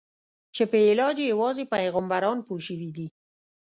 [0.55, 3.07] چې په علاج یې یوازې پیغمبران پوه شوي دي.